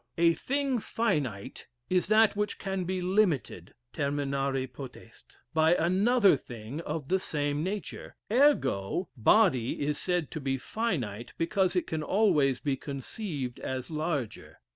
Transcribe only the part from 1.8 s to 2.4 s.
is that